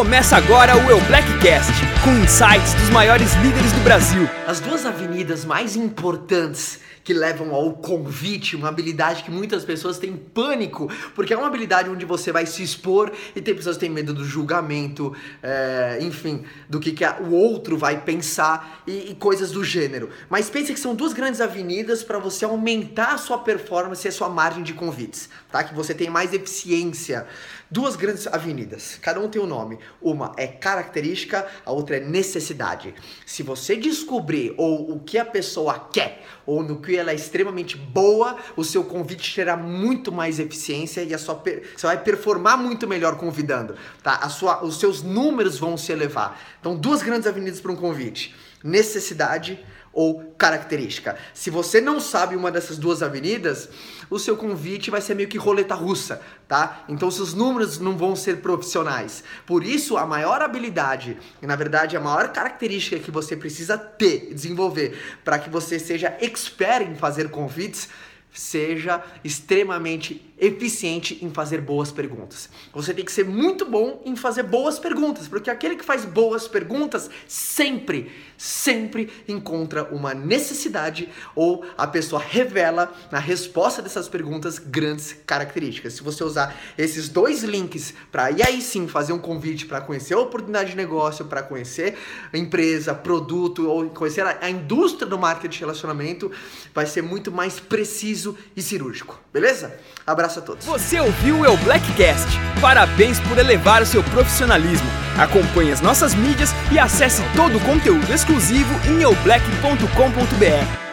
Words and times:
Começa 0.00 0.34
agora 0.34 0.74
o 0.78 0.90
Eu 0.90 0.98
Blackcast, 1.02 1.74
com 2.02 2.10
insights 2.24 2.72
dos 2.72 2.88
maiores 2.88 3.34
líderes 3.34 3.70
do 3.70 3.80
Brasil. 3.80 4.26
As 4.46 4.58
duas 4.58 4.86
avenidas 4.86 5.44
mais 5.44 5.76
importantes 5.76 6.80
que 7.04 7.14
levam 7.14 7.54
ao 7.54 7.72
convite, 7.74 8.56
uma 8.56 8.68
habilidade 8.68 9.22
que 9.22 9.30
muitas 9.30 9.64
pessoas 9.64 9.98
têm 9.98 10.16
pânico, 10.16 10.88
porque 11.14 11.32
é 11.32 11.36
uma 11.36 11.46
habilidade 11.46 11.90
onde 11.90 12.04
você 12.04 12.30
vai 12.30 12.46
se 12.46 12.62
expor 12.62 13.10
e 13.34 13.40
tem 13.40 13.54
pessoas 13.54 13.76
que 13.76 13.80
têm 13.80 13.90
medo 13.90 14.14
do 14.14 14.24
julgamento, 14.24 15.14
é, 15.42 15.98
enfim, 16.00 16.44
do 16.68 16.78
que, 16.78 16.92
que 16.92 17.04
a, 17.04 17.18
o 17.20 17.32
outro 17.32 17.76
vai 17.76 18.00
pensar 18.00 18.82
e, 18.86 19.10
e, 19.10 19.14
coisas 19.14 19.50
do 19.50 19.64
gênero. 19.64 20.10
Mas 20.28 20.48
pense 20.48 20.72
que 20.72 20.80
são 20.80 20.94
duas 20.94 21.12
grandes 21.12 21.40
avenidas 21.40 22.02
para 22.02 22.18
você 22.18 22.44
aumentar 22.44 23.14
a 23.14 23.18
sua 23.18 23.38
performance 23.38 24.06
e 24.06 24.08
a 24.08 24.12
sua 24.12 24.28
margem 24.28 24.62
de 24.62 24.72
convites, 24.72 25.28
tá? 25.50 25.64
Que 25.64 25.74
você 25.74 25.94
tenha 25.94 26.10
mais 26.10 26.32
eficiência. 26.32 27.26
Duas 27.70 27.94
grandes 27.94 28.26
avenidas, 28.26 28.98
cada 29.00 29.20
um 29.20 29.28
tem 29.28 29.40
um 29.40 29.46
nome. 29.46 29.78
Uma 30.00 30.32
é 30.36 30.46
característica, 30.46 31.46
a 31.64 31.72
outra 31.72 31.96
é 31.96 32.00
necessidade. 32.00 32.94
Se 33.26 33.42
você 33.42 33.76
descobrir 33.76 34.54
ou 34.56 34.92
o 34.92 35.00
que 35.00 35.18
a 35.18 35.24
pessoa 35.24 35.88
quer 35.92 36.24
ou 36.46 36.62
no 36.62 36.80
que 36.80 36.96
ela 36.96 37.10
é 37.10 37.14
extremamente 37.14 37.76
boa, 37.76 38.36
o 38.56 38.64
seu 38.64 38.84
convite 38.84 39.34
terá 39.34 39.56
muito 39.56 40.10
mais 40.10 40.38
eficiência 40.38 41.02
e 41.02 41.14
a 41.14 41.18
sua 41.18 41.40
você 41.76 41.86
vai 41.86 42.02
performar 42.02 42.56
muito 42.56 42.86
melhor 42.86 43.16
convidando, 43.16 43.74
tá? 44.02 44.16
A 44.16 44.28
sua, 44.28 44.64
os 44.64 44.78
seus 44.78 45.02
números 45.02 45.58
vão 45.58 45.76
se 45.76 45.92
elevar. 45.92 46.40
Então, 46.60 46.76
duas 46.76 47.02
grandes 47.02 47.26
avenidas 47.26 47.60
para 47.60 47.72
um 47.72 47.76
convite: 47.76 48.34
necessidade 48.62 49.58
ou 49.92 50.32
característica. 50.38 51.16
Se 51.34 51.50
você 51.50 51.80
não 51.80 51.98
sabe 51.98 52.36
uma 52.36 52.50
dessas 52.50 52.78
duas 52.78 53.02
avenidas, 53.02 53.68
o 54.08 54.18
seu 54.18 54.36
convite 54.36 54.90
vai 54.90 55.00
ser 55.00 55.14
meio 55.14 55.28
que 55.28 55.36
roleta 55.36 55.74
russa, 55.74 56.20
tá? 56.46 56.84
Então 56.88 57.10
seus 57.10 57.34
números 57.34 57.78
não 57.78 57.96
vão 57.96 58.14
ser 58.14 58.40
profissionais. 58.40 59.24
Por 59.44 59.64
isso, 59.64 59.96
a 59.96 60.06
maior 60.06 60.42
habilidade, 60.42 61.18
e 61.42 61.46
na 61.46 61.56
verdade 61.56 61.96
a 61.96 62.00
maior 62.00 62.28
característica 62.32 63.00
que 63.00 63.10
você 63.10 63.36
precisa 63.36 63.76
ter, 63.76 64.32
desenvolver, 64.32 64.96
para 65.24 65.38
que 65.38 65.50
você 65.50 65.78
seja 65.78 66.16
expert 66.20 66.88
em 66.88 66.94
fazer 66.94 67.28
convites, 67.28 67.88
seja 68.32 69.02
extremamente 69.24 70.30
eficiente 70.40 71.18
em 71.22 71.30
fazer 71.30 71.60
boas 71.60 71.92
perguntas. 71.92 72.48
Você 72.72 72.94
tem 72.94 73.04
que 73.04 73.12
ser 73.12 73.26
muito 73.26 73.66
bom 73.66 74.00
em 74.06 74.16
fazer 74.16 74.42
boas 74.42 74.78
perguntas, 74.78 75.28
porque 75.28 75.50
aquele 75.50 75.76
que 75.76 75.84
faz 75.84 76.04
boas 76.04 76.48
perguntas 76.48 77.10
sempre, 77.28 78.10
sempre 78.38 79.10
encontra 79.28 79.84
uma 79.84 80.14
necessidade 80.14 81.08
ou 81.34 81.64
a 81.76 81.86
pessoa 81.86 82.22
revela 82.22 82.92
na 83.12 83.18
resposta 83.18 83.82
dessas 83.82 84.08
perguntas 84.08 84.58
grandes 84.58 85.14
características. 85.26 85.94
Se 85.94 86.02
você 86.02 86.24
usar 86.24 86.56
esses 86.78 87.08
dois 87.08 87.42
links 87.42 87.92
para 88.10 88.30
e 88.30 88.42
aí 88.42 88.62
sim 88.62 88.88
fazer 88.88 89.12
um 89.12 89.18
convite 89.18 89.66
para 89.66 89.80
conhecer 89.82 90.14
a 90.14 90.20
oportunidade 90.20 90.70
de 90.70 90.76
negócio, 90.76 91.26
para 91.26 91.42
conhecer 91.42 91.98
empresa, 92.32 92.94
produto 92.94 93.68
ou 93.68 93.90
conhecer 93.90 94.24
a 94.24 94.48
indústria 94.48 95.06
do 95.06 95.18
marketing 95.18 95.52
de 95.52 95.60
relacionamento, 95.60 96.30
vai 96.72 96.86
ser 96.86 97.02
muito 97.02 97.30
mais 97.30 97.60
preciso 97.60 98.19
e 98.56 98.62
cirúrgico. 98.62 99.18
Beleza? 99.32 99.74
Abraço 100.06 100.38
a 100.38 100.42
todos. 100.42 100.66
Você 100.66 101.00
ouviu 101.00 101.40
o 101.40 101.46
El 101.46 101.56
Blackcast. 101.58 102.28
Parabéns 102.60 103.20
por 103.20 103.38
elevar 103.38 103.82
o 103.82 103.86
seu 103.86 104.02
profissionalismo. 104.02 104.88
Acompanhe 105.18 105.72
as 105.72 105.80
nossas 105.80 106.14
mídias 106.14 106.50
e 106.72 106.78
acesse 106.78 107.22
todo 107.36 107.58
o 107.58 107.60
conteúdo 107.60 108.12
exclusivo 108.12 108.72
em 108.88 109.02
eublack.com.br. 109.02 110.89